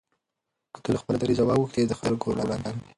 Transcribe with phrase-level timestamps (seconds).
[0.73, 2.73] که ته له خپل دریځه واوښتې د خلکو پر وړاندې